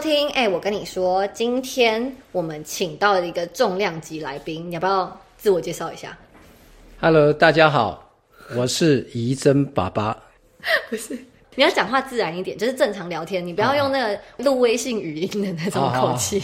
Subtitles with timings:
[0.00, 0.28] 听。
[0.30, 6.16] 哎、我跟你说，今天我们请到了一个重量级来宾，你要不要自我介绍一下
[7.00, 8.12] ？Hello，大家好，
[8.56, 10.16] 我是怡珍爸爸。
[10.90, 11.16] 不是，
[11.54, 16.42] 你要讲话自然一点，就是正常聊天，你不要用那个录微信语音的那种口气，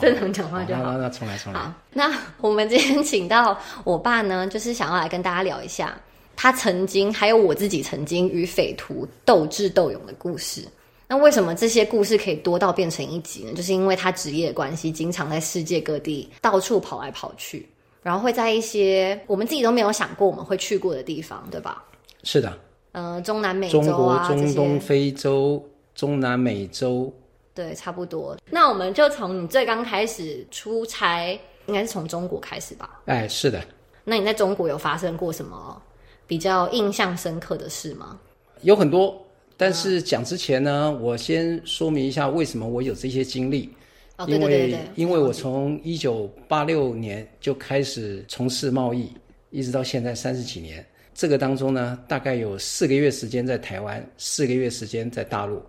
[0.00, 0.98] 正常讲话就好那。
[0.98, 1.58] 那重来重来。
[1.58, 5.98] 好，那我们今天请到我爸呢，就是想要来跟大家聊一下
[6.36, 10.66] 他曾经还有我自己曾经与匪徒斗智斗勇的故事。
[11.06, 13.52] 那为什么这些故事可以多到变成一集呢？
[13.52, 17.68] 就是因为他职业关系，经常在世界各地到处跑来跑去，
[18.02, 21.84] 然后会在一些我们自己都没有想过我们会去过的地方，对吧？
[22.22, 22.58] 是的，
[22.92, 25.62] 呃，中南美洲中国、中东、非洲、
[25.94, 27.12] 中南美洲，
[27.54, 28.36] 对，差不多。
[28.50, 33.00] 那我们就从你最刚开始出差，应该是从中国开始吧？
[33.04, 33.62] 哎，是的，
[34.04, 35.80] 那你在中国有发生过什么
[36.26, 38.18] 比较印象深刻的事吗？
[38.62, 39.23] 有很多。
[39.56, 43.72] 但是讲之前呢，我先说明一下为什么我有这些经历。
[44.16, 49.12] 哦，对因为对对对，因为我从一九八六年就开始从事贸易，
[49.50, 50.84] 一直到现在三十几年。
[51.14, 55.62] 这个当中呢，大概有四个月时间在台湾，四个月时间在大陆，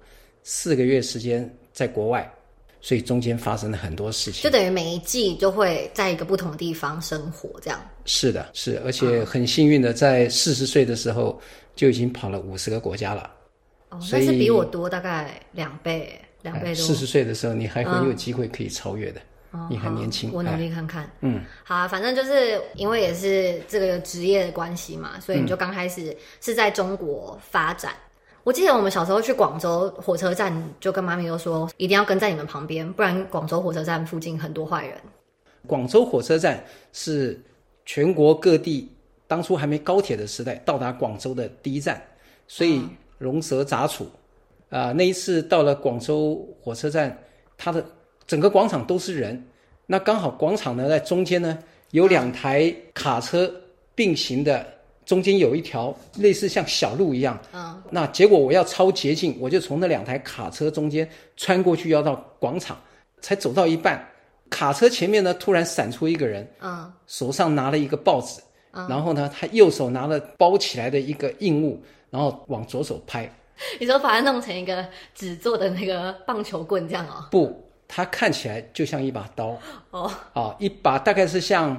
[0.43, 2.31] 四个月时间在国外，
[2.81, 4.49] 所以中间发生了很多事情就。
[4.49, 7.79] 等于每一季就会在一个不同的地方生活，这样。
[8.05, 11.39] 是的，是，而且很幸运的，在四十岁的时候
[11.75, 13.31] 就已经跑了五十个国家了。
[13.89, 16.75] 哦，所以那是比我多大概两倍，两倍多。
[16.75, 19.19] 四十岁的时候，你还很有机会可以超越的。
[19.19, 21.09] 哦你很年轻好我努哎力看看。
[21.21, 27.93] 嗯，好啊，反正就是因为也是这个职业的关系嘛，所以你就刚开始是在中国发展。
[28.43, 34.97] 我记得我们小时候去广州火车站，就跟妈咪都说一定要跟在你们旁边，不然广州火车站附近很多坏人。
[35.65, 37.41] 广州火车站是
[37.85, 38.91] 全国各地
[39.25, 41.99] 当初还没高铁的时代到达广州的第一站，
[42.45, 42.83] 所以
[43.17, 44.07] 龙蛇杂处。
[44.69, 47.17] 啊、那一次到了广州火车站，
[47.55, 47.85] 它的
[48.27, 49.41] 整个广场都是人，
[49.85, 51.57] 那刚好广场呢在中间呢
[51.91, 53.49] 有两台卡车
[53.93, 54.65] 并行的，
[55.05, 57.39] 中间有一条类似像小路一样。
[57.53, 62.77] 嗯，那结果我要超捷径，我就从那两台卡车中间穿过去，要到广场，
[63.21, 64.05] 才走到一半，
[64.49, 68.41] 卡车前面呢突然闪出一个人，嗯，手上拿了一个报纸，
[68.89, 71.81] 然后呢他右手拿了包起来的一个硬物，
[72.15, 73.29] 然后往左手拍，
[73.77, 77.27] 你说把它弄成一个纸做的那个棒球棍这样哦？
[77.29, 79.57] 不，它看起来就像一把刀，
[79.89, 81.71] 哦，啊，一把大概是像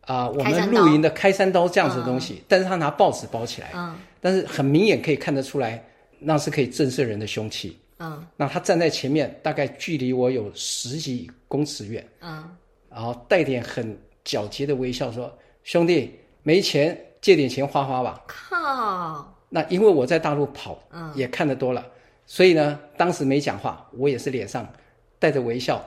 [0.00, 3.96] 啊、我们露营的开山刀这样子的东西，但是他拿报纸包起来，嗯。
[4.20, 5.84] 但是很明眼可以看得出来，
[6.18, 7.78] 那是可以震慑人的凶器。
[7.98, 8.26] 嗯。
[8.36, 12.56] 那他站在前面，大概距离我有十几公尺远，嗯，
[12.90, 15.32] 然后带点很皎洁的微笑说
[15.62, 18.20] ：“兄弟，没钱借点钱花花吧。
[18.26, 20.78] 靠，”那因为我在大陆跑，
[21.14, 21.82] 也看得多了，
[22.26, 24.68] 所以呢，当时没讲话，我也是脸上
[25.18, 25.82] 带着微笑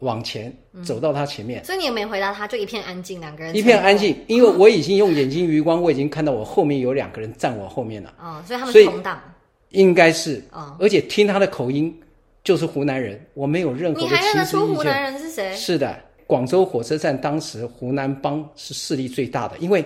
[0.00, 0.52] 往前
[0.82, 4.16] 走到他前面，所以你也没回答他，就一片安静，两个人一片安静。
[4.26, 9.22] 因为我已经用眼睛余光，我已经看到我后面有两个人站我后面了， 哦，所以他们是同党。
[9.68, 11.96] 应该是，哦而且听他的口音
[12.42, 15.02] 就是湖南人，我没有任何的你还认得歧视意出湖南见。
[15.04, 15.54] 人是谁？
[15.54, 19.84] 是的，广州火车站当时湖南帮是势力最大的，因为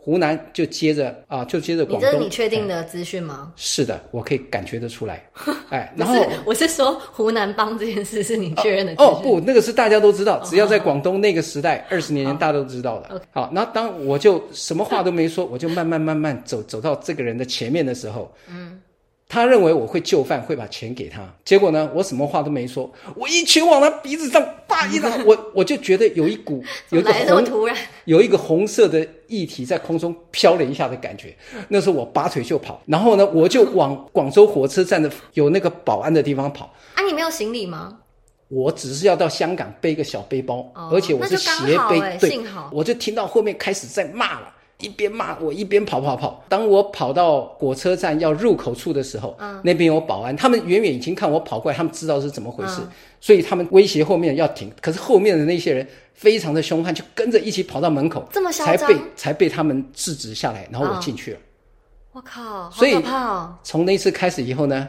[0.00, 2.20] 湖南就接着啊，就接着你这是广东。
[2.22, 3.52] 你确定的资讯吗？
[3.56, 5.22] 是的，我可以感觉得出来。
[5.68, 8.94] 哎， 然后是，我是说湖南帮这件事是你确认的。
[8.96, 13.20] 哦不，那个是大家都知道，只要在广东那个时代，二十年前大家都知道的。
[13.32, 18.80] 好，那当我就什么话都没说，我就慢慢慢慢走走到这个人的前面的时候，嗯，
[19.28, 21.20] 他认为我会就范，会把钱给他。
[21.44, 27.76] 结果呢，我什么话都没说，我一拳往他鼻子上叭一打， 我我就觉得有一股 有一个怎么突然？
[28.06, 31.36] 有一个红色的液体在空中飘了一下的感觉。
[31.68, 36.72] 那时候我拔腿就跑，然后呢，我就往广州火车站的有那个保安的地方跑。
[36.94, 37.98] 啊，你没有行李吗？
[38.48, 44.54] 我只是要到香港背个小背包，哦而且我是斜背幸好，我就听到后面开始在骂了。
[44.80, 46.44] 一边骂我一边跑跑跑。
[46.48, 52.80] 当我跑到火车站要入口处的时候，嗯那边有保安，他们远远已经看我跑过来，他们知道是怎么回事，
[53.20, 54.70] 所以他们威胁后面要停。
[54.80, 61.38] 可是后面的那些人非常的凶悍，就跟着一起跑到门口，这么嚣张才被才被他们制止下来，然后我进去了。
[62.12, 63.54] 我靠，好所以可怕哦！
[63.62, 64.88] 从那次开始以后呢，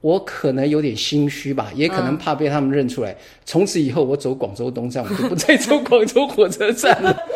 [0.00, 3.16] 我可能有点心虚吧，也可能怕被他们认出来。
[3.44, 7.16] 从此以后，我走广州东站，我就不再走广州火车站了。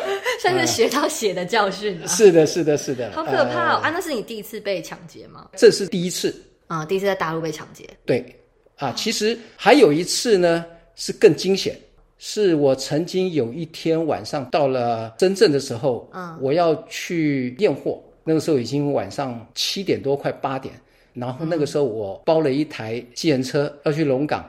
[0.42, 3.80] 算是学到血的教训了，是的，是的，是的，好可怕哦！
[3.80, 3.88] 呃。
[3.88, 5.48] 啊，那是你第一次被抢劫吗？
[5.56, 6.34] 这是第一次，
[6.66, 7.88] 啊，第一次在大陆被抢劫。
[8.04, 8.24] 对。
[8.76, 10.64] 啊，其实还有一次呢，
[10.96, 11.78] 是更惊险。
[12.18, 20.74] 是我曾经有一天晚上到了深圳的时候，嗯，我要去验货，那个时候已经晚上七点多，快八点。
[21.14, 24.48] 然后那个时候我包了一台计程车要去龙岗，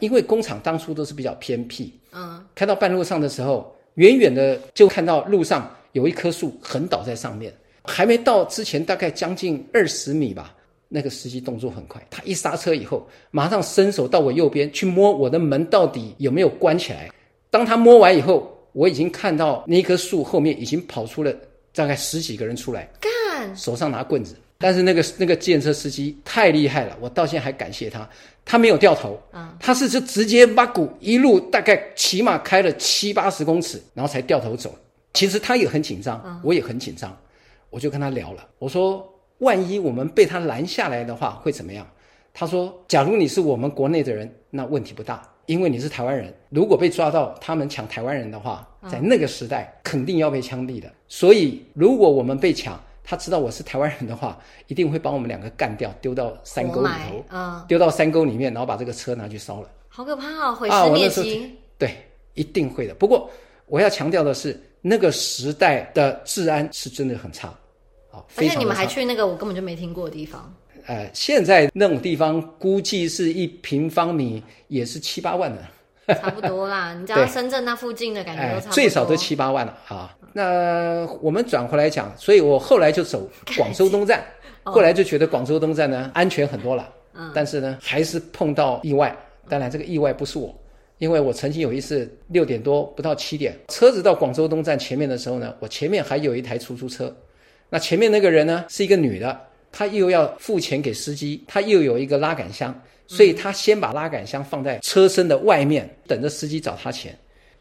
[0.00, 7.52] 因为工厂当初都是比较偏僻，嗯，开到半路上的时候，远远的就看到路上有一棵树横倒在上面，
[7.82, 10.54] 还没到之前大概将近二十米吧。
[10.88, 17.10] 那个司机动作很快，他一刹车以后，马上伸手到我右边去摸我的门到底有没有关起来。
[17.50, 21.34] 当他摸完以后，我已经看到那棵树后面已经跑出了
[21.74, 24.36] 大概十几个人出来，干，手上拿棍子。
[24.58, 28.08] 但是那个那个建车司机太厉害了，我到现在还感谢他，
[28.44, 34.74] 他没有掉头，啊，他是就直接把股一路大概起码开了七八十公尺，然后才掉头走。
[35.12, 37.16] 其实他也很紧张，我也很紧张，
[37.70, 39.10] 我就跟他聊了，我说。
[39.38, 41.84] 万一我们被他拦下来的话，会怎么样？
[42.32, 46.32] 他说：“假如你是我们国内的人，那问题不大，因为你是台湾人。
[46.50, 50.90] 如果被抓到他们抢台湾人的话，在那个时代肯定要被枪毙的。
[51.08, 54.36] 所以，如果我们被抢，他知道我是台湾人的话，
[54.66, 57.24] 一定会把我们两个干掉，丢到山沟里头，
[57.68, 59.68] 丢到山沟里面，然后把这个车拿去烧了。
[59.88, 60.54] 好可怕哦！
[60.54, 61.54] 毁尸灭迹。
[61.78, 62.94] 对，一定会的。
[62.94, 63.30] 不过
[63.66, 67.52] 我要强调的是，那个时代的治安是真的很差。”
[68.36, 70.54] 而且你们还去那个我根本就没听过的地方。
[70.86, 76.94] 呃，现在那种地方估计是一平方米也是七八万的，差不多啦。
[76.94, 80.16] 你知道 深圳那附近的感觉都差不多，最少都七八万了啊。
[80.36, 84.20] 那我们转回来讲，所以我后来就走广州东站，
[84.64, 86.92] 后来就觉得广州东站呢安全很多了。
[87.14, 89.16] 嗯，但是呢还是碰到意外。
[89.48, 90.52] 当然这个意外不是我，
[90.98, 97.14] 因为我曾经有一次六点多不到七点，车子到广州东站前面的时候呢，我前面还有一台出租车。
[97.70, 99.40] 那前面那个人呢，是一个女的，
[99.70, 102.74] 她又要付钱给司机，她又有一个拉杆箱，
[103.06, 107.16] 所以她先把拉杆箱放在车身的外面，等着司机找她钱。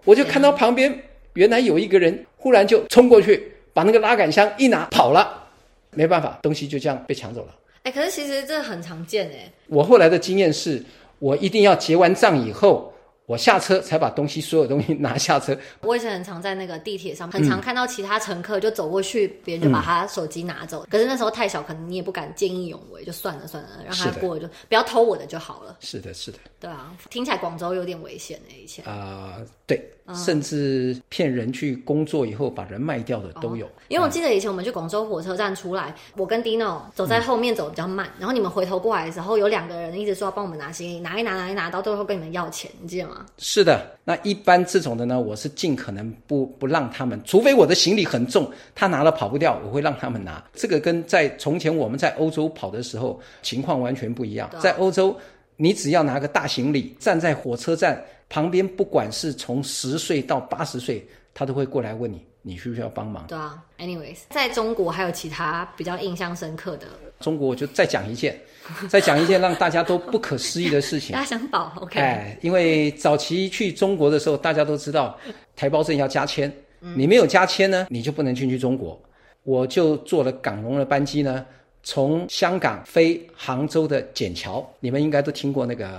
[0.06, 0.98] 我就看到旁边
[1.34, 5.48] 原来有一个人，忽然就冲过去，把那个拉杆箱一拿跑了，
[5.92, 7.56] 没办法，东西就这样被抢走了。
[7.84, 9.52] 哎，可是其实这很常见哎。
[9.68, 10.84] 我后来的经验是，
[11.20, 12.90] 我一定要结完账以后。
[13.26, 15.58] 我下车才把东西，所有东西拿下车。
[15.80, 20.86] 我以前很常在那个地铁上，很常看到其他乘客就走过去，别人就把他手机拿走。
[20.92, 25.78] 可是那时候太小，可能你也不敢见义勇为，就算了算了，让他过就不要偷我的就好了。
[25.80, 26.38] 是的，是的。
[26.60, 29.82] 对啊，听起来广州有点危险诶，以前啊，对。
[30.14, 33.70] 甚至骗人去工作以后把人卖掉的都有。
[33.88, 43.26] 因为我记得以前我们去广州火车站出来，我跟 Dino 走在后面走比较慢，然后你们回头过来的时候，有两个人一直说要帮我们拿行李，拿一拿拿一拿，到最后跟你们要钱，你记得吗？
[43.38, 50.44] 是的，那一般这种的呢，我是尽可能不不让他们，除非我的行李很重，他拿了跑不掉，我会让他们拿。
[50.54, 55.16] 这个跟在从前我们在欧洲跑的时候情况完全不一样，在欧洲。
[55.56, 58.04] 你只要拿个大行李，站在火车站
[58.34, 63.28] 旁边，不管是从十岁到八十岁，他都会过来问你，你需不需要帮忙？
[63.28, 66.88] 对啊，anyways，在中国还有其他比较印象深刻的。
[67.20, 68.36] 中国我就再讲一件，
[68.90, 71.14] 再讲一件让大家都不可思议的事情。
[71.14, 72.00] 大家想保，OK？
[72.00, 75.16] 哎，因为早期去中国的时候，大家都知道
[75.56, 79.00] 台胞证要加签，你没有加签呢，你就不能进去中国。
[79.44, 81.46] 我就坐了港龙的班机呢。
[81.86, 85.86] 从香港飞杭州的笕桥，你们应该都听过那个《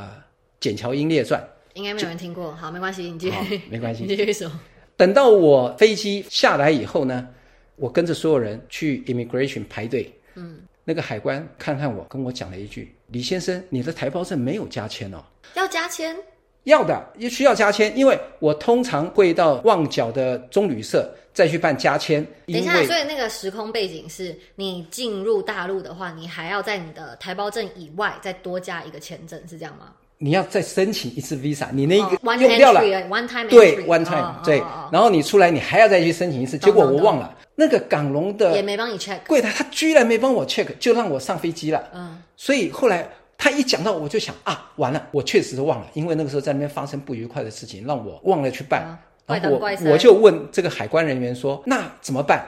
[0.58, 1.38] 笕桥英烈传》，
[1.74, 2.52] 应该没有人听过。
[2.54, 4.50] 好，没关系，你继续，没关系， 你继续说。
[4.96, 7.28] 等到我飞机下来以后呢，
[7.76, 10.12] 我跟着所有人去 immigration 排队。
[10.34, 15.22] 嗯，那个海关看看我，跟我讲了一句：“李先生，你的台胞证没有加签哦。”
[15.54, 16.16] 要加签？
[16.64, 21.14] 要的，也需要加签，因为我通常会到旺角的中旅社。
[21.34, 22.24] 再去办加签。
[22.46, 29.92] 等一下，所以那个时空背景是你进入大陆的话，你还要在你的台胞证以外再多加一个签证，是这样吗？
[30.18, 41.82] 你要再申请一次 visa，你那个用掉了，one time 对 one time 对，然后你出来你还要再去申请一次，结果我忘了，那个港龙的也没帮你 check，柜台他居然没帮我 check，就让我上飞机了。
[41.92, 48.98] 嗯，所以后来他一讲到，我就想啊，完了，我确实是忘了，因为那个时候在那边发生不愉快的事情，让我忘了去办。
[49.26, 52.46] 然后我我就问这个海关人员说：“那怎么办？”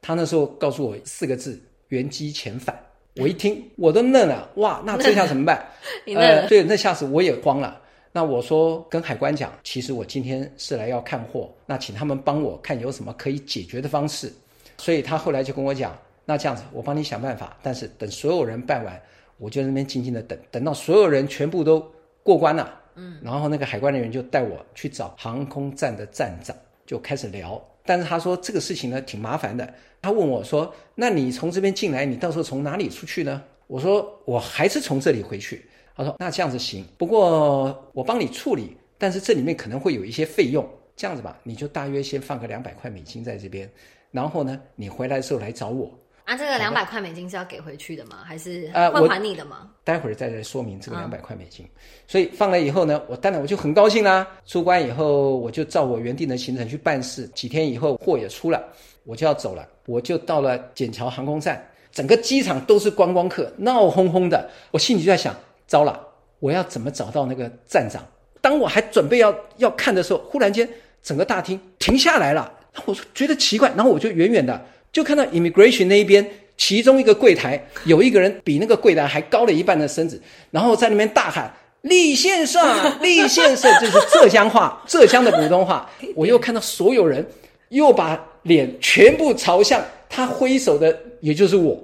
[0.00, 2.74] 他那时候告诉我四个字：“原机遣返。”
[3.16, 5.64] 我一听我都愣了，哇，那这下怎么办？
[6.16, 7.80] 呃，对，那下子我也慌了。
[8.10, 14.32] 那我说跟海关讲，其实我今天是来要看货，那请他们帮我看有什么可以解决的方式。
[14.78, 17.56] 所以他后来就跟我讲：“那这样子，我帮你想办法。
[17.62, 19.00] 但是等所有人办完，
[19.38, 21.84] 我就那边静静的等，等到所有人全部都
[22.22, 26.54] 过关了。”嗯，然后那个海关人员就带我去找航空站的站长，
[26.86, 27.60] 就开始聊。
[27.84, 29.72] 但是他说这个事情呢挺麻烦的。
[30.04, 35.64] 他问我说：“那你从这边进来，你到时候从哪里出去呢？”我说：“我还是从这里回去。”
[35.96, 40.68] 他说：“那这样子行，不过我帮你处理，但是这里面可能会有一些费用。
[40.94, 43.66] 这样子吧，你就大约先放个两百块美金在这边，
[44.10, 45.90] 然后呢，你回来的时候来找我。”
[46.24, 48.18] 啊，这个两百块美金是要给回去的吗？
[48.24, 49.70] 还是呃我会还你的吗？
[49.84, 51.66] 待会儿再来说明这个嗯两百块美金。
[52.06, 54.26] 所以放了以后呢，我当然我就很高兴啦。
[54.46, 57.26] 出关以后，我就照我原定的行程去办事。
[57.28, 58.62] 几天以后，货也出了，
[59.04, 59.66] 我就要走了。
[59.86, 64.48] 我就到了笕桥航空站，整个机场都是观光客，闹哄哄的。
[64.70, 65.34] 我心里就在想，
[65.66, 66.00] 糟了，
[66.40, 68.02] 我要怎么找到那个站长？
[68.40, 70.68] 当我还准备要要看的时候，忽然间
[71.02, 72.52] 整个大厅停下来了。
[72.86, 80.20] 我说觉得奇怪，然后我就远远的就看到 immigration 那一边，其中一个柜台有一个人比那个柜台还高了一半的身子，
[80.50, 81.54] 然后在那边大喊。
[81.82, 82.62] 李先生，
[83.02, 85.90] 李先生， 就是浙江话，浙江的普通话。
[86.14, 87.22] 我又看到所有人
[87.68, 91.78] 又把脸全部朝向他挥手的，也就是我。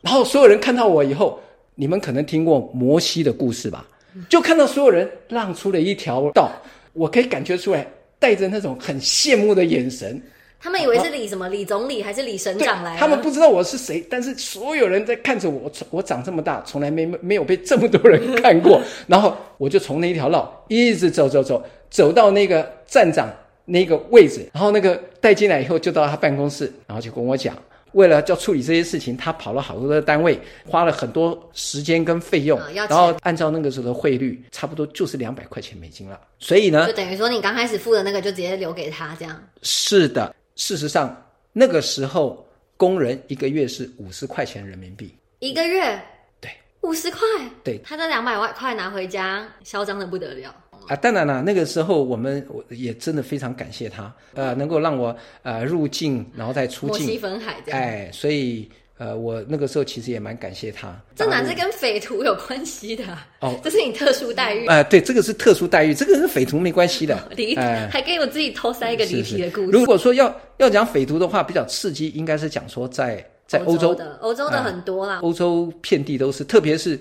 [0.00, 1.40] 然后所有人看到我以后，
[1.74, 3.86] 你们可能听过摩西的故事吧？
[4.28, 6.50] 就看到所有人让出了一条道，
[6.92, 7.86] 我可以感觉出来，
[8.18, 10.22] 带着那种很羡慕的眼神。
[10.58, 12.98] 他们以为是李什么李总理还是李省长来了？
[12.98, 15.60] 他们不知道我是谁，但是所有人在看着我。
[15.64, 18.80] 我我长这么大，从来没没有被这么多人看过。
[19.06, 23.28] 然后我就从那一条道一直走走走，走到那个站长
[23.66, 27.54] 那个位置，然后那个带进来以后，就到他办公室，然后就跟我讲。
[27.92, 36.20] 为了要处理这些事情，他跑了好多的单位，花了很多时间跟费用，然后按照那个时候的汇率，差不多就是两百块钱美金了。
[36.38, 39.42] 所以呢就，等于说你刚开始付的那个就直接留给他这样。
[39.62, 42.46] 是的，事实上那个时候
[42.76, 45.14] 工人一个月是五十块钱人民币。
[45.38, 45.98] 一个月
[46.38, 46.50] 对
[46.82, 47.20] 五十块，
[47.64, 50.54] 对他这两百万块拿回家，嚣张的不得了。
[50.88, 60.98] 啊，当然了，那个时候我们我也真的非常感谢他，呃，能够让我呃入境，然后再出境，分海这样，哎，所以呃，我那个时候其实也蛮感谢他。
[61.14, 63.26] 这哪是跟匪徒有关系的啊？
[63.40, 64.66] 哦这是你特殊待遇。
[64.68, 67.18] 呃，对，这个是特殊待遇，这个跟匪徒没关系的。
[67.36, 69.70] 离哎还给我自己偷塞一个离题的故事。
[69.70, 75.18] 如果说要要讲匪徒的话，比较刺激，应该是讲说在在欧洲，的，欧洲的很多啦。
[75.22, 76.98] 欧洲遍地都是，特别是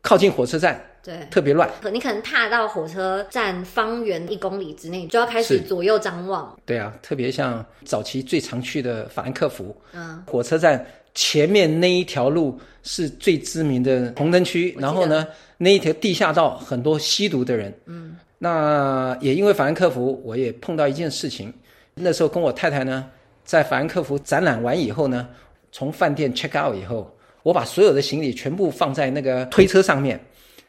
[0.00, 1.68] 靠近火车站，对，特别乱。
[1.80, 6.56] 可你可能踏到火车站方圆一公里之内，就要开始左右张望。
[6.64, 15.26] 对啊，特别像早期最常去的法兰克福，嗯，火车站前面那一条路是最知名的红灯区，然后呢，
[15.58, 17.76] 那一条地下道很多吸毒的人。
[17.86, 21.52] 嗯，那也因为法兰克福，我也碰到一件事情。
[21.94, 23.10] 那时候跟我太太呢，
[23.44, 25.28] 在法兰克福展览完以后呢，
[25.72, 30.18] 从饭店 check out 以后，我把所有的行李全部放在那个推车上面，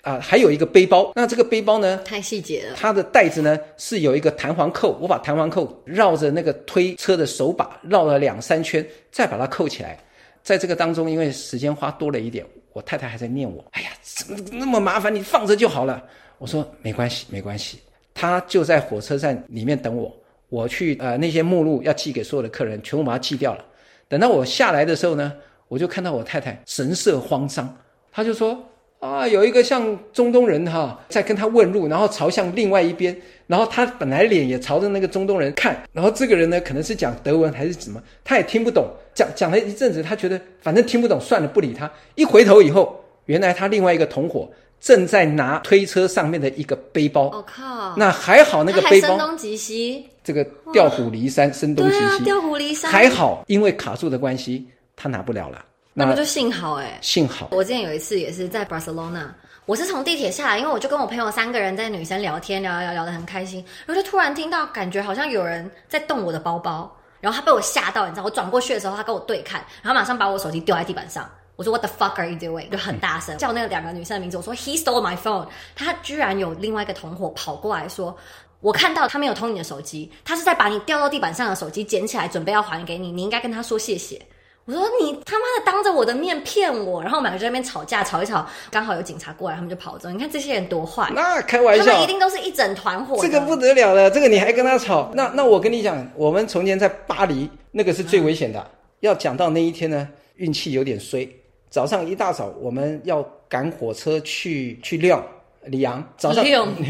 [0.04, 1.12] 啊，还有一个背包。
[1.16, 2.76] 那这个背包呢，太细节了。
[2.76, 9.98] 它的带子呢是有一个弹簧扣，我把弹簧扣绕着那个推车的手把绕了两三圈，再把它扣起来。
[10.44, 15.14] 在这个当中，因为时间花多了一点，我太太还在念我：“哎呀，怎么那么麻烦？
[15.14, 16.04] 你放着就好了。”
[16.38, 17.80] 我说：“没关系，没关系。”
[18.14, 20.14] 他就在火车站里面等我，
[20.50, 23.64] 我去呃那些目录要寄给所有的客人，全部把它寄掉了。
[24.10, 25.32] 等到我下来的时候呢，
[25.70, 27.74] 我就看到我太太神色慌张，
[28.12, 28.62] 她就说
[29.04, 33.14] ：“啊，有一个像中东人哈，在跟他问路，然后朝向另外一边，
[33.48, 41.92] 然后他本来脸也朝着那个中东人看，然后这个人呢可能是讲德文还是什么，他也听不懂，讲讲了一阵子，他觉得反正听不懂，算了，不理他。
[42.16, 55.66] 一回头以后，原来他另外一个同伙正在拿推车上面的一个背包，我、靠，那还好那个背包，声东击西，这个调虎离山，声东击西，调虎离山，还好，因为卡住的关系，他拿不了了。
[55.94, 59.28] 那么就幸好哎、幸好，我之前有一次也是在 Barcelona，
[59.66, 71.30] 我是从地铁下来，因为我就跟我朋友三个人在女生聊天，聊聊聊聊得很开心，然后就突然听到感觉好像有人在动我的包包，然后他被我吓到，你知道，我转过去的时候，他跟我对看，然后马上把我手机丢在地板上。
[71.56, 72.68] 我说 What the fuck are you doing？
[72.72, 74.38] 就很大声叫那个两个女生的名字。
[74.38, 75.48] 我说 He stole my phone。
[75.76, 78.18] 他居然有另外一个同伙跑过来说，
[78.60, 83.12] 我看到他没有偷你的手机，他是在把你掉到地板上的手机捡起来，准备要还给你。
[83.12, 84.20] 你应该跟他说谢谢。
[84.66, 90.10] 我说你他妈的当着我的面骗我，然后我们两个就在那边吵架，吵一吵，刚好有警察过来，他们就跑走。
[90.10, 93.22] 你看这些人多坏，那开玩笑他们一，定都是一整团伙的。
[93.22, 95.12] 这个不得了了，这个你还跟他吵？
[95.14, 98.66] 那那我跟你讲，我们从前在巴黎那个是最危险的。
[99.02, 101.28] 要讲到那一天呢，运气有点衰。
[101.70, 105.22] 早上一大早我们要赶火车去去亮
[105.66, 106.44] 里昂，早上。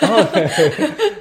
[0.00, 0.24] 然后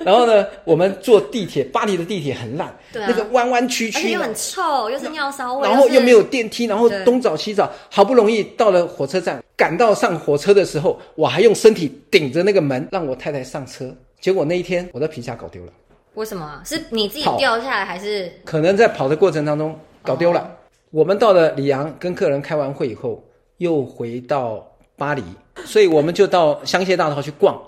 [0.03, 3.07] 然后呢，我们坐地铁，巴黎的地铁很烂，对啊。
[3.09, 13.93] 那个弯弯曲曲又很，臭，又是尿骚味，然后又没有电梯，然后东找西找，好不容易到了火车站，赶到上火车的时候，我还用身体顶着那个门让我太太上车。
[14.19, 15.71] 结果那一天我的皮夹搞丢了，
[16.13, 16.45] 为什么？
[16.45, 16.61] 啊？
[16.65, 18.31] 是你自己掉下来，还是？
[18.45, 20.57] 可能在跑的过程当中搞丢了。
[20.91, 23.23] 我们到了里昂，跟客人开完会以后，
[23.57, 24.67] 又回到
[25.01, 25.23] 巴黎，
[25.65, 27.59] 所以我们就到香榭大道去逛。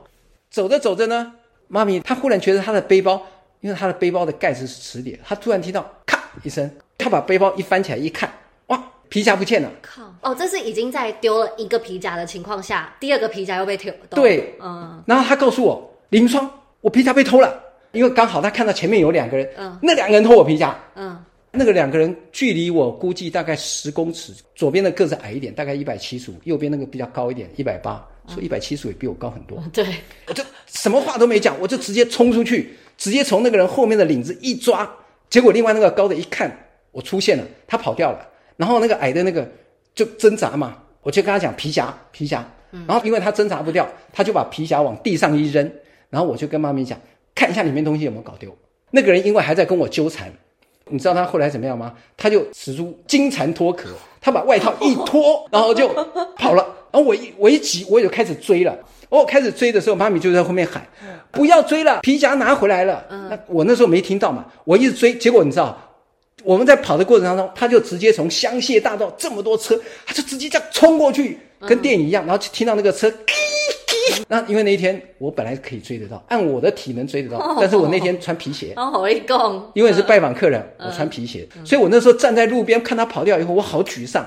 [0.51, 1.33] 走着走着呢，
[1.67, 3.19] 妈咪她忽然觉得她的背包，
[3.61, 8.31] 因为她的背包的盖子是磁铁，她突然听到咔一声，她把背包一翻起来一看，
[8.67, 9.71] 哇，皮夹不见了。
[9.81, 10.03] 靠！
[10.21, 13.89] 哦，这是已经在丢了一个皮夹的情况下，第二个皮夹又被偷。
[14.11, 16.47] 对，嗯，然后她告诉我，林双，
[16.81, 17.51] 我皮夹被偷了，
[17.93, 21.17] 因为刚好她看到前面有两个人，嗯那两个人偷我皮夹，嗯，
[21.55, 29.63] 那个两个人距离我估计大概十公尺，左边的个子矮一点，大概一百七十五，右边那个比较高一点，一百八，说一百七十五也比我高很多。
[29.71, 29.85] 对，
[30.27, 34.91] 我就什么话都没讲，我就直接冲出去，直接从那个人后面的领子一抓，
[35.29, 36.51] 结果另外那个高的一看
[36.91, 39.47] 我出现了，他跑掉了，然后那个矮的那个
[39.93, 42.43] 就挣扎嘛，我就跟他讲皮夹皮夹，
[42.87, 45.71] 然后因为他挣扎不掉，他就把皮夹往地上一扔，
[46.09, 46.99] 然后我就跟妈咪讲，
[47.35, 48.51] 看一下里面东西有没有搞丢。
[48.89, 50.31] 那个人因为还在跟我纠缠，
[50.89, 51.93] 你知道他后来怎么样吗？
[52.17, 53.89] 他就使出金蝉脱壳，
[54.21, 55.87] 他把外套一脱，然后就
[56.35, 56.65] 跑了。
[56.91, 58.77] 然后我一我一急，我也就开始追了。
[59.09, 60.85] 哦，开始追的时候，妈咪就在后面喊
[61.31, 63.03] ：“不要追了，皮夹拿回来了。
[63.29, 65.77] 那我那时候没听到嘛，我一直追，结果你知道，
[66.43, 73.11] 我们在跑的过程当中，他就直接从香榭大道这么多车，他就直接这样冲过去，跟电影一样，然后就听到那个车。
[74.27, 84.25] 那因为那一天我本来可以追得到，按我的体能追得到，但是我那天穿皮鞋，然后好一共，因为是拜访客人，我穿皮鞋，所以我那时候站在路边看他跑掉以后，我好沮丧。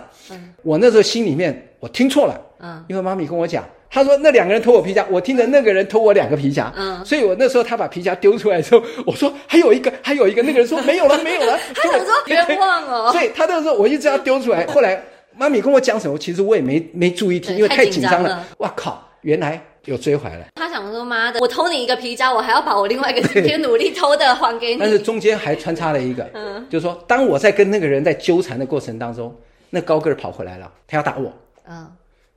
[0.63, 7.05] 我那时候心里面我听错了，嗯，因为妈咪跟我讲，她说那两个人偷我皮夹，我听着那个人偷我两个皮夹，嗯。
[7.05, 15.01] 所以我那时候他把皮夹丢出来的时候，我说还有一个，还有一个，那个人说没有了，没有了， 他想说冤枉哦，所以他那时候我一直要丢出来，后来
[15.37, 18.45] 妈咪跟我讲什么，其实我也没没注意听，因为太紧张了。
[18.59, 20.47] 哇靠，原来有追回来。
[20.55, 24.79] 他想说妈的，我偷你一个皮夹，我还要把我另外一个今天努力偷的还给你。
[24.79, 29.35] 但是中间还穿插了一个，嗯就是说，当我在跟那个人在纠缠的过程当中，
[29.69, 31.33] 那高个儿跑回来了，他要打我，
[31.69, 31.91] 嗯，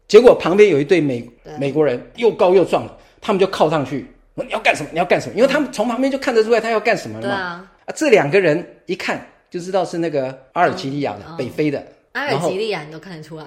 [0.07, 4.89] 结果旁边有一对美对美国人，又高又壮的，他们就靠上去，我说你要干什么？
[4.91, 5.35] 你要干什么？
[5.35, 7.35] 因为他们从旁边就看得出来他要干什么了嘛。
[7.35, 11.85] 对啊，啊，这两个人一看就知道是那个阿尔及利亚的、嗯北非的，
[12.19, 13.45] 阿尔及利亚你都看得出来，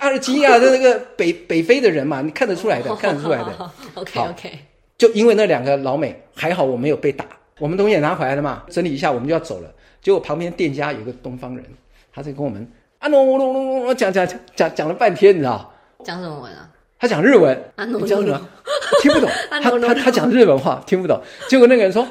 [0.00, 3.70] 阿尔及利亚的那个北北非的人嘛，你看得出来的，看得出来的。
[3.94, 4.58] OK OK，
[4.98, 7.24] 就因为那两个老美，还好我没有被打，
[7.58, 9.70] 我们东西也拿回来了嘛，整理一下我们就要走了。
[10.02, 11.64] 结果旁边店家有个东方人，
[12.12, 15.72] 他在跟我们啊隆隆隆隆隆讲讲讲讲讲了半天，你知道？
[16.04, 16.68] 讲什么文啊？
[16.98, 18.48] 他讲日文，啊，no 你讲什么？
[19.02, 19.28] 听不懂。
[19.28, 21.20] 啊他他他讲日文话听不懂。
[21.48, 22.06] 结果那个人说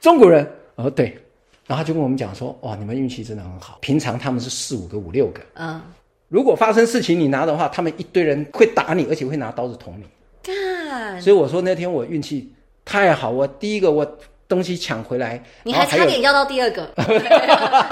[0.00, 0.46] 中国人，
[0.76, 1.18] 哦对，
[1.68, 5.80] 然后他就跟我们讲说哇，你们运气真的很好，平常他们是四五个五六个，嗯，
[6.28, 10.04] 如果发生事情你拿的话，他们一堆人会打你，而且会拿刀子捅你。
[10.42, 12.50] 干，所以我说那天我运气
[12.84, 16.90] 太好，我第一个我东西抢回来，你还差点要到第二个，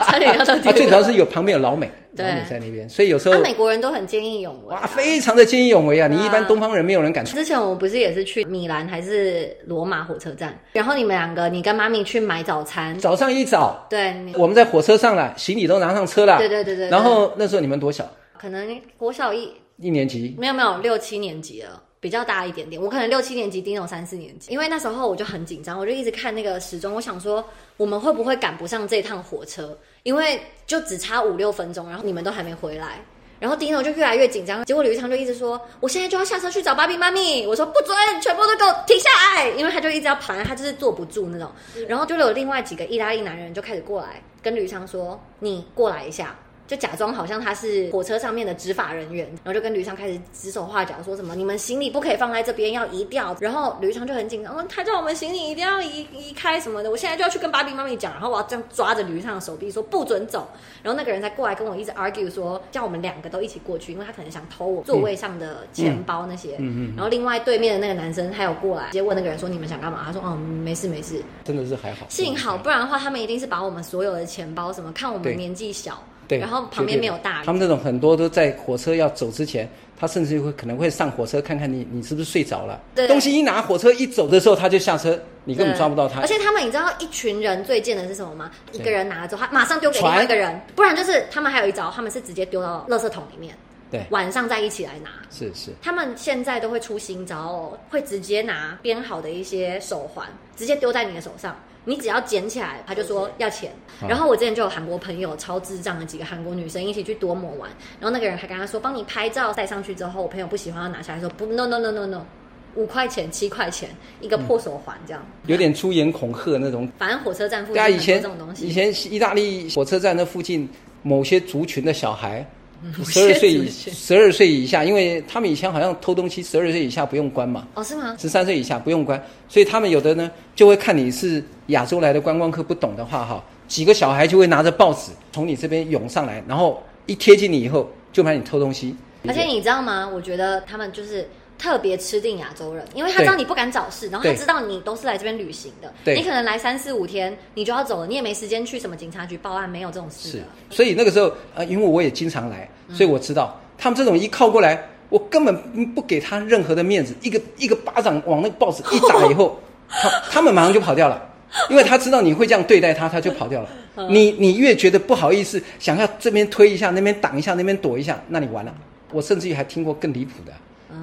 [0.09, 0.73] 差点要到第啊，二个。
[0.73, 4.81] 最主要是有旁边有老美，对老美在那边，所以有时候那美国人都很见义勇为啊。
[4.81, 6.09] 哇，非常的见义勇为啊！
[6.09, 7.37] 你一般啊东方人没有人敢出。
[7.37, 16.38] 之前我们不是也是去米兰还是罗马火车站，然后你们两个，你跟妈咪去买早餐，早上一早，对，我们在火车上了，行李都拿上车了。
[16.38, 18.09] 对对对对对然后那时候你们多小？
[18.38, 20.35] 可能国小一一年级。
[20.38, 22.81] 没有没有六七年级了，比较大一点点。
[22.81, 24.53] 我可能六七年级，丁总三四年级。
[24.53, 27.45] 因为那时候我就很紧张，我就一直看那个时钟，我想说
[27.77, 29.77] 我们会不会赶不上这趟火车？
[30.05, 33.01] 因为就只差五六分钟，然后你们都还没回来。
[33.40, 41.51] 然后丁总就越来越紧张，结果吕玉昌就一直说：“我现在就要下车去找芭比妈咪。”我说：“不准，全部都给我停下来！”因为他就一直要跑，他就是坐不住那种。
[41.88, 46.37] 然后就有另外几个意大利男人就开始过来跟吕玉昌说：“你过来一下。”
[46.67, 53.37] 就假装好像他是火车上面的执法人员，然后就跟吕昌开始指手画脚，说什么你们行李不可以放在这边，要移掉。
[53.41, 60.49] 然后吕昌就很紧张，说他叫我们行李一定要移移开什么的，我现在就要去跟芭比妈咪讲，然后我要这样抓着吕昌的手臂说不准走。
[60.83, 66.57] 然后那个人才过来跟我一直 argue 说，叫我们两个都一起过去，因为他可能想偷我座位上的钱包那些。
[66.59, 70.03] 嗯嗯然后另外对面的那个男生他有过来，直接问那个人说你们想干嘛？
[70.05, 72.07] 他说哦没事没事，真的是还好。
[72.09, 76.03] 幸好，不然的话他们一定是把我们所有的钱包什么看我们年纪小。
[76.29, 82.81] 对，然后旁边没有大人他们这种很多都在火车要走之前，他甚至会可能会上火车看看你你是不是睡着了。
[82.95, 86.27] 对东西一拿，火车一走的时候他就下车，你根本抓不到他而。
[86.27, 88.51] 且他们，你知道一群人最贱的是什么吗？
[88.73, 93.55] 一个人拿了之后，他马上丢给另外一个人，不然就是他们还有一招，他们是直接丢到垃圾桶里面，
[93.90, 95.11] 对，晚上再一起来拿。
[95.31, 101.57] 是是，他们现在都会出新招哦，会直接拿编好的一些手环，直接丢在你的手上。
[101.88, 103.70] 你只要捡起来，他就说要钱。
[104.01, 107.70] 好然后我之前就有韩国朋友超智障的几个韩国女生一起去多摩玩，
[108.01, 112.27] 然后那个人还跟他说帮你拍照，带上去之后，我朋友不喜欢要拿下来说不，no no no no no，
[112.75, 113.88] 五块钱七块钱
[114.20, 115.25] 一个破手环这样。
[115.46, 116.90] 有点出言恐吓那种。
[116.99, 120.68] 反正火车站附近以前这种东西，以前意大利火车站那附近
[121.03, 122.66] 某些族群的小孩，某
[123.05, 127.66] 十二岁以十二岁以下，因为他们以前好像偷东西，十二岁以下不用关嘛。
[127.75, 128.16] 哦是吗？
[128.18, 138.94] 十三岁以下不用关，所以他们有的呢就会看你是亚洲来的观光客，不懂的话哈，几个小孩就会拿着报纸从你这边涌上来，然后一贴近你以后就把你偷东西。
[139.27, 140.09] 而且你知道吗？
[140.09, 161.31] 我觉得他们就是特别吃定亚洲人，因为他知道你不敢找事，然后他知道你都是来这边旅行的，你可能来三四五天你就要走了，你也没时间去什么警察局报案，没有这种事是。，所以那个时候呃，因为我也经常来，所以我知道他们这种一靠过来，我根本不给他任何的面子，一个一个巴掌往那个报纸一打以后， 他他们马上就跑掉了，
[161.71, 163.69] 因为他知道你会这样对待他，他就跑掉了。
[164.11, 168.75] 你你越觉得不好意思，想要这边推一下，那边挡一下，那边躲一下，那你完了。
[169.12, 170.53] 我甚至于还听过更离谱的，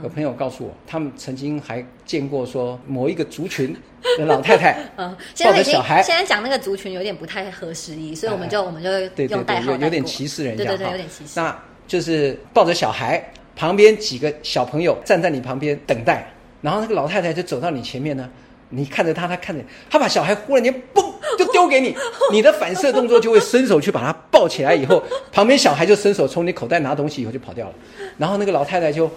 [0.02, 3.76] 有朋友告诉我，他们曾经还见过说某一个族群
[4.18, 6.02] 的老太太 嗯，抱着小孩。
[6.02, 11.40] 现在讲那个族群有点不太合时宜，所以我们就、我们就对对对，用代号有有点歧视人家，对对对，有点歧视。
[11.40, 13.24] 那就是抱着小孩，
[13.56, 16.26] 旁边几个小朋友站在你旁边等待，
[16.62, 18.30] 然后那个老太太就走到你前面呢，
[18.76, 21.96] 你看着他，他看着他，把小孩忽然间嘣就丢给你，
[22.32, 27.74] 你的反射动作就会伸手去把他抱起来，以后 旁边小孩就伸手从你口袋拿东西，以后就跑掉了，
[28.18, 29.08] 然后那个老太太就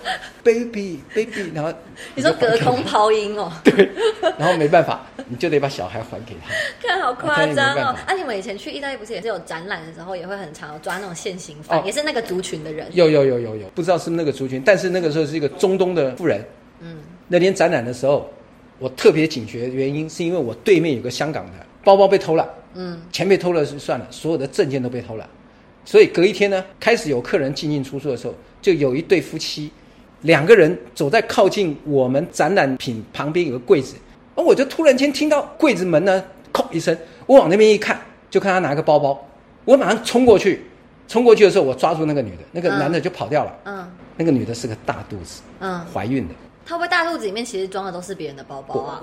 [0.42, 1.72] baby baby， 然后
[2.14, 3.88] 你说隔空抛音哦，对，
[4.38, 6.54] 然后没办法，你就得把小孩还给他。
[6.86, 7.74] 看好夸张！
[7.76, 12.86] 哦啊，你们以前去意大利不是也是有展览的时候，也会很常抓那种现行犯，哦也是那个族群的人。
[12.92, 16.44] 有有有有有，不知道是那个族群，但是那个时候是一个中东的富人。
[16.80, 18.30] 嗯，那天展览的时候，
[18.78, 25.28] 我特别警觉，原因是因为我对面有个香港的包包被偷了，嗯，钱被偷了就算了，所有的证件都被偷了。
[25.84, 29.70] 所以隔一天呢，开始有客人进进出出的时候，就有一对夫妻，
[30.22, 33.96] 两个人走在靠近我们展览品旁边有个柜子，
[34.34, 39.26] 而我就突然间听到柜子门呢“叩”一声，我往那边一看，就看他拿个包包，
[39.64, 40.62] 我马上冲过去，
[41.06, 43.90] 冲过去的时候，我抓住那个女的，那个嗯男的就跑掉了，嗯。
[44.18, 46.34] 那个女的是个大肚子，嗯，怀孕的。
[46.66, 49.00] 他会大肚子里面其实装的都是别人的包包啊？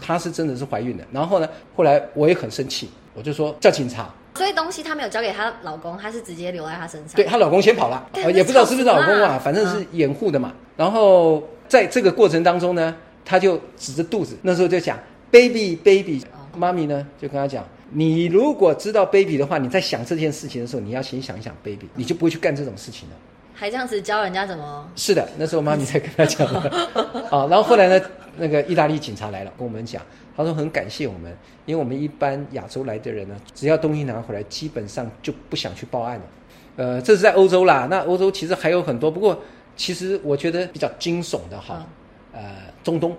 [0.00, 1.04] 她是真的是怀孕的。
[1.10, 4.08] 然后呢，后来我也很生气，我就说叫警察。
[4.34, 7.16] 所以东西她没有交给她老公，她是直接留在她身上。
[7.16, 10.52] 对，她老公先跑了，呃也不知道是不是老公啊，反正是掩护的嘛。
[10.76, 14.98] 然后在这个过程当中呢，她就指着肚子，那时候就讲
[15.30, 16.22] baby baby，
[16.54, 17.64] 妈咪呢就跟她讲。
[17.88, 23.16] 你如果知道 baby 的话，你在想这件事情的时候，你要先想一想 baby，你就不会去干这种事情了。
[23.58, 24.86] 还这样子教人家怎么？
[24.94, 26.70] 是的，那时候妈咪才跟他讲 的
[27.30, 27.46] 啊。
[27.48, 30.02] 然后后来呢，那个意大利警察来了，跟我们讲，
[30.36, 36.24] 他说很感谢我们，因为我们一般亚洲来的人呢，只要东西拿回来，基本上就不想去报案了。
[36.76, 39.40] 呃，这是在欧洲啦，那欧洲其实还有很多，不过
[39.74, 41.86] 其实我觉得比较惊悚的哈，
[42.34, 42.40] 呃，
[42.84, 43.16] 中东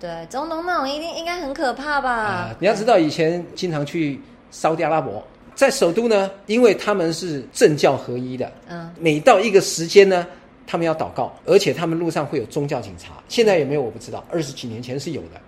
[0.00, 2.10] 对，中东那种一定应该很可怕吧？
[2.10, 5.22] 啊、你要知道以前经常去沙特阿拉伯，
[5.54, 10.26] 在首都呢，因为他们是政教合一的，嗯，每到一个时间呢，
[10.66, 13.12] 他们要祷告，而且他们路上会有宗教警察。
[13.28, 15.40] 现在有没有我不知道，二十几年前是有的。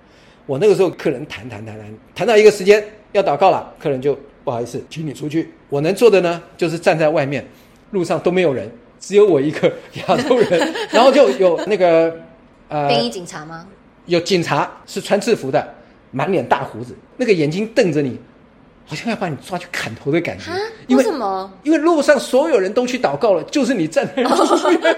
[0.46, 5.52] 我那个时候客人谈谈谈谈谈到一个时间要祷告了，客人就不好意思，请你出去。
[5.68, 7.46] 我能做的呢，就是站在外面，
[7.92, 9.72] 路上都没有人，只有我一个
[10.08, 12.14] 亚洲人， 然后就有那个
[12.68, 13.66] 呃便衣警察吗？
[14.06, 15.74] 有警察是穿制服的，
[16.10, 18.18] 满脸大胡子，那个眼睛瞪着你，
[18.84, 20.58] 好像要把你抓去砍头的感觉啊。？
[20.86, 21.50] 因为为什么？
[21.62, 24.28] 因为路上所有人都去祷告了，就是你站在那
[24.80, 24.96] 边，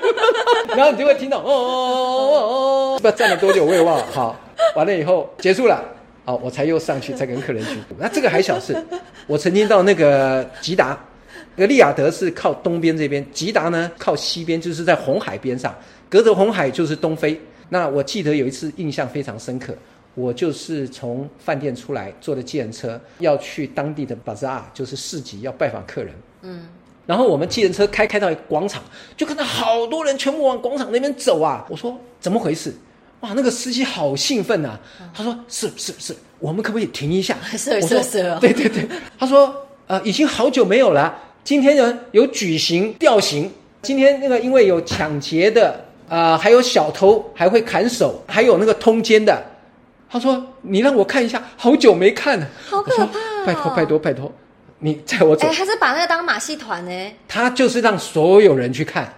[0.77, 4.07] 然后你就会听到哦哦哦哦哦，不知道站了多久我也忘了。
[4.13, 4.37] 好，
[4.75, 5.85] 完了以后结束了，
[6.25, 7.95] 好，我才又上去再跟客人鞠躬。
[7.99, 8.77] 那这个还小事，
[9.27, 10.99] 我曾经到那个吉达，
[11.55, 15.75] 那个利雅得是靠东边这边，吉达呢靠西边，就是在红海边上，
[16.09, 17.41] 隔着红海就是东非。
[17.69, 19.75] 那我记得有一次印象非常深刻，
[20.15, 26.15] 我就是从饭店出来，坐的计程车要去当地的 bazaar，就是市集，要拜访客人。
[26.43, 26.69] 嗯，
[27.05, 28.83] 然后我们计程车开开到一个广场，
[29.17, 31.67] 就看到好多人全部往广场那边走啊！
[31.69, 32.73] 我说怎么回事？
[33.21, 34.79] 哇，那个司机好兴奋啊！
[35.13, 37.37] 他说是是是，我们可不可以停一下？
[37.51, 38.87] 是是是哦对对对。
[39.19, 39.53] 他说
[39.87, 43.51] 呃，已经好久没有了，今天呢有举行吊刑，
[43.83, 45.75] 今天那个因为有抢劫的
[46.09, 49.43] 啊、呃还有小偷，还会砍手，还有那个通奸的。
[50.15, 52.47] 他说你让我看一下，好久没看了。
[52.71, 54.33] 好可怕哦拜托拜托拜托，
[54.79, 55.53] 你载我走哎、。
[55.53, 57.13] 还是把那个当马戏团呢？
[57.27, 59.13] 他就是让所有人去看，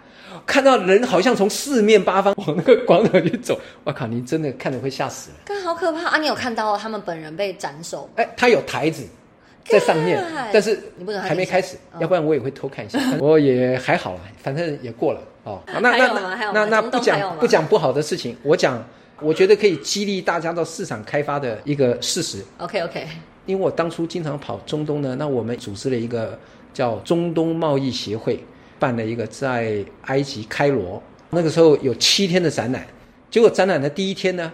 [0.47, 5.39] 看到人好像从四面八方往那个广场去走，我靠，你真的看着会吓死人。
[5.45, 6.17] 刚好可怕啊！
[6.17, 8.09] 你有看到他们本人被斩首？
[8.17, 9.07] 哎，他有台子
[9.67, 12.99] 在上面，但是你不能还没开始，嗯要不然我也会偷看一下。
[13.21, 15.61] 我也还好啦，反正也过了哦。
[15.67, 18.83] 那那那那那不讲不讲不好的事情，我讲
[19.21, 22.45] 我觉得可以激励大家到市场开发的一个事实。
[22.59, 23.07] OK OK，
[23.47, 26.39] 因为我当初经常跑中东呢，那我们组织了一个
[26.75, 28.39] 叫中东贸易协会，
[28.79, 32.87] 办了一个在埃及开罗，那个时候有七天的展览，
[33.31, 34.53] 结果展览的第一天呢，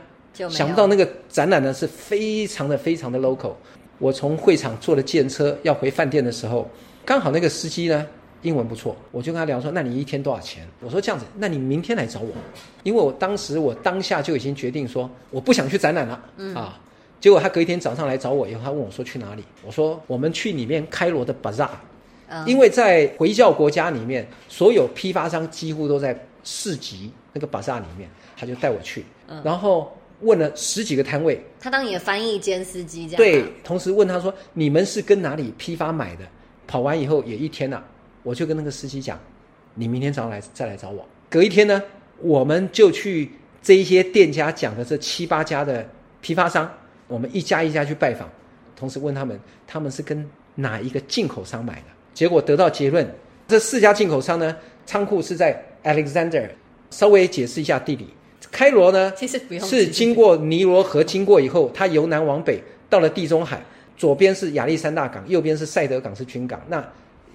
[0.49, 3.55] 想不到那个展览呢是非常的非常的 local。
[3.99, 6.71] 我从会场坐了电车要回饭店的时候，
[7.05, 8.07] 刚好那个司机呢
[8.43, 10.67] 英文不错，我就跟他聊说，那你一天多少钱？
[10.81, 12.31] 我说这样子，那你明天来找我，
[12.83, 16.21] 因为我当时我当下就已经决定说，我不想去展览了，
[16.55, 16.79] 啊。
[17.21, 19.45] 结果他隔一天早上来找我以后，他问我说去哪里？
[19.65, 21.69] 我说我们去里面开罗的 bazaar，
[22.45, 29.05] 因为在回教国家里面，所有批发商几乎都在市集那个 bazaar 里面，他就带我去，
[29.45, 33.17] 然后问了十几个摊位，他当你的翻译兼司机这样。
[33.17, 36.25] 对，同时问他说你们是跟哪里批发买的？
[36.67, 37.85] 跑完以后也一天了，
[38.23, 39.19] 我就跟那个司机讲，
[39.75, 41.07] 你明天早上来再来找我。
[41.29, 41.83] 隔一天呢，
[42.19, 43.31] 我们就去
[43.63, 45.89] 这一些店家讲的这七八家的
[46.21, 46.71] 批发商。
[47.09, 48.29] 我们一家一家去拜访，
[48.75, 53.07] 同时问他们他们是跟哪一个进口商买的，结果得到结论，
[53.47, 54.57] 这四家进口商呢，
[54.87, 56.49] 仓库是在 Alexander。
[56.91, 58.07] 稍微解释一下地理，
[58.51, 63.59] 开罗呢，其实不用是经过尼罗河经过以后，它由南往北到了地中海，
[63.97, 66.87] 左边是亚历山大港，右边是塞德港是军港，那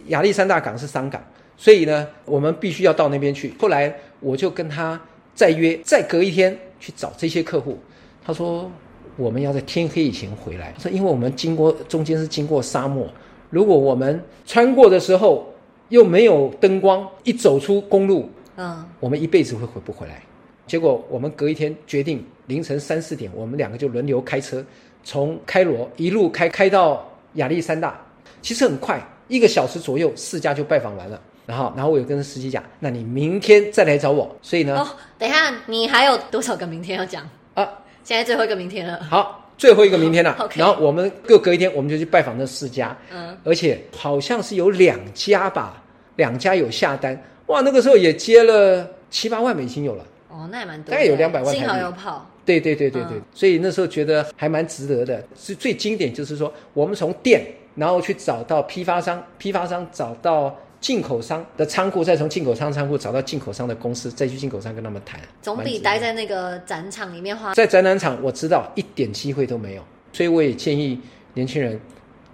[0.07, 1.21] 亚历山大港是商港，
[1.57, 3.53] 所以呢，我们必须要到那边去。
[3.59, 4.99] 后来我就跟他
[5.33, 7.77] 再约，再隔一天去找这些客户，
[8.25, 8.71] 他说。
[9.19, 13.09] 我们要在天黑以前回来，说因为我们经过中间是经过沙漠，
[13.49, 15.51] 如果我们穿过的时候
[15.89, 20.21] 又没有灯光，一走出公路，嗯，我们一辈子会回不回来。
[20.67, 24.63] 结果我们隔一天决定凌晨三四点，我们两个就轮流开车，
[25.03, 27.99] 从开罗一路开开到亚历山大，
[28.43, 31.19] 其实很快，一个小时左右，四家就拜访完了。
[31.45, 34.35] 然后，然后我有跟司机讲，那你明天再来找我。
[34.41, 34.87] 所以呢，哦，
[35.17, 37.27] 等一下，你还有多少个明天要讲？
[37.53, 37.67] 啊？
[38.03, 40.37] 现在最后一个明天了，好，最后一个明天了。
[40.55, 45.81] 然后我们各隔一天，我们就去拜访那四家，嗯，而且好像是有两家吧，
[46.15, 55.21] 两家有下单，哇，那个时候也接了七八万美金有了，哦，那也蛮多，大概有两百万，幸好有跑，对对对对对，所以那时候觉得还蛮值得的。
[55.35, 57.45] 是最经典就是说，我们从店，
[57.77, 60.53] 然后去找到批发商，批发商找到。
[60.79, 67.55] 进口商的仓库，再从进口商仓库找到进口商的公司，再去进口商跟他们谈，总比待在那个展场里面花。
[67.55, 69.81] 在展览场，我知道一点机会都没有，
[70.13, 71.01] 所以我也建议
[71.33, 71.81] 年轻人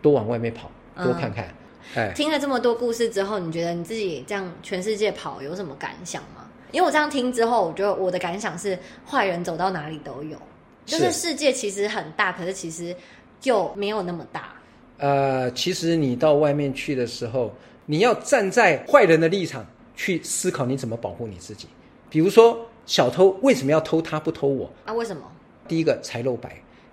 [0.01, 0.69] 多往外面跑，
[1.01, 1.47] 多看看。
[1.95, 6.45] 哎，听了这么多故事之后，你觉得你自己这样全世界跑有什么感想吗？
[6.73, 8.77] 因为我这样听之后，我觉得我的感想是，
[9.09, 10.37] 坏人走到哪里都有，
[10.85, 12.93] 就是世界其实很大，可是其实
[13.39, 14.53] 就没有那么大。
[14.97, 17.53] 呃，其实你到外面去的时候。
[17.85, 21.67] 你要站在坏人的立场去思考，你怎么保护你自己？
[22.09, 24.71] 比如说，小偷为什么要偷他不偷我？
[24.85, 25.21] 啊，为什么？
[25.67, 26.49] 第一个财漏白，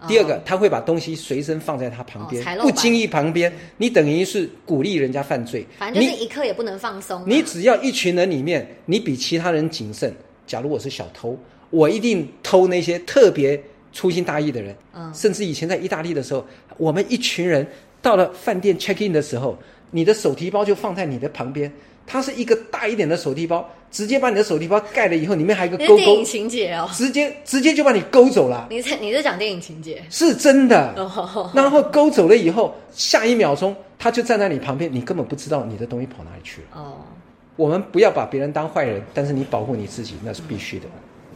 [0.09, 5.65] 第二个他会把东西随身放在他旁边，不经意旁边，你等于是鼓励人家犯罪。
[5.79, 7.23] 反正就是一刻也不能放松。
[7.25, 10.13] 你只要一群人里面，你比其他人谨慎。
[10.45, 11.39] 假如我是小偷，
[11.71, 14.75] 我一定偷那些特别粗心大意的人。
[14.93, 16.45] 嗯，甚至以前在意大利的时候，
[16.77, 17.65] 我们一群人
[18.03, 19.59] 到了饭店 check in 的时候。
[19.93, 21.69] 你的手提包就放在你的旁边，
[22.07, 25.97] 它是一个大一点的手提包，直接把你的手提包盖了以后，里面还有一个勾勾。
[25.97, 28.69] 电影情节哦，直接直接就把你勾走了。
[28.71, 30.01] 你在你在讲电影情节？
[30.09, 30.95] 是真的。
[31.53, 36.81] 然后勾走了以后，下一秒钟他就站在你旁边，你根本不知道你的东西跑哪里去了。
[36.81, 36.99] 哦，
[37.57, 40.87] 我们不要把别人当坏人，但是你保护你自己那是必须的。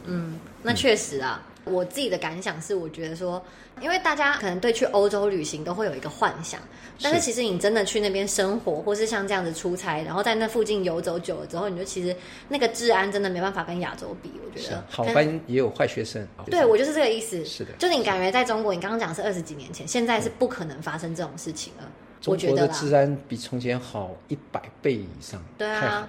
[0.05, 1.43] 嗯，那确实啊。
[1.65, 3.43] 我自己的感想是，我觉得说，
[3.81, 6.59] 因为大家可能对去欧洲旅行都会有一个幻想，
[7.01, 12.15] 但是其实你真的去那边生活，或是像这样子出差，然后在那附近游走久了之后，你就其实
[12.47, 14.31] 那个治安真的没办法跟亚洲比。
[14.45, 16.25] 我觉得好班也有坏学生。
[16.45, 17.43] 对，我就是这个意思。
[17.43, 21.83] 是的，就你感觉在中国，你刚刚讲是二十几年前，现在是不可能发生这种事情了。
[22.21, 25.43] 中国的治安比从前好一百倍以上。
[25.57, 26.07] 对啊，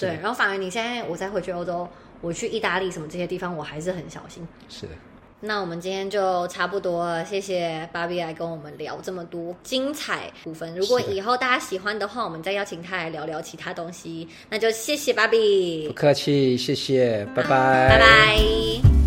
[0.00, 1.88] 对，然后反而你现在我再回去欧洲。
[2.20, 4.46] 我去意大利什么这些地方，我还是很小心。
[4.68, 4.92] 是的，
[5.40, 10.74] 那我们今天就差不多了，谢谢芭比来跟我们聊这么多精彩部分。
[10.74, 14.28] 如果以后大家喜欢的话，我们再邀请他来聊聊其他东西。
[14.50, 18.97] 那就谢谢芭比，不客气，谢谢，拜拜，拜拜。